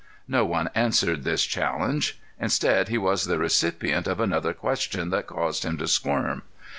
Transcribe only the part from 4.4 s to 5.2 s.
question